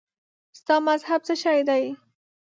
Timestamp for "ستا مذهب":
0.59-1.21